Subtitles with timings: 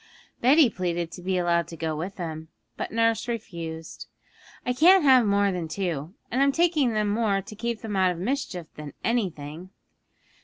[0.41, 4.07] Betty pleaded to be allowed to go with them, but nurse refused.
[4.65, 8.09] 'I can't have more than two; and I'm taking them more to keep them out
[8.09, 9.69] of mischief than anything.